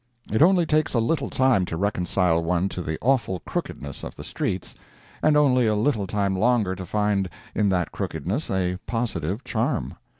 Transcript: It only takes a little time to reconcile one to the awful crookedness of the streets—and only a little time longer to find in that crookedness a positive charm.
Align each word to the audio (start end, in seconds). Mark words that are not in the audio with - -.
It 0.33 0.41
only 0.41 0.65
takes 0.65 0.95
a 0.95 0.99
little 0.99 1.29
time 1.29 1.63
to 1.65 1.77
reconcile 1.77 2.43
one 2.43 2.69
to 2.69 2.81
the 2.81 2.97
awful 3.03 3.39
crookedness 3.41 4.03
of 4.03 4.15
the 4.15 4.23
streets—and 4.23 5.37
only 5.37 5.67
a 5.67 5.75
little 5.75 6.07
time 6.07 6.35
longer 6.35 6.73
to 6.73 6.87
find 6.87 7.29
in 7.53 7.69
that 7.69 7.91
crookedness 7.91 8.49
a 8.49 8.79
positive 8.87 9.43
charm. 9.43 9.93